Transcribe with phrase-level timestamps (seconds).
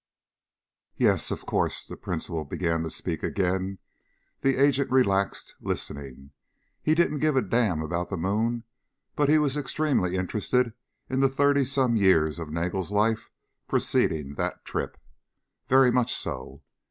[0.97, 3.77] "Yes, of course." The principal began to speak again.
[4.41, 6.31] The agent relaxed, listening.
[6.81, 8.63] He didn't give a damn about the moon
[9.15, 10.73] but he was extremely interested
[11.07, 13.29] in the thirty some years of Nagel's life
[13.67, 14.97] preceding that trip.
[15.69, 16.63] Very much so.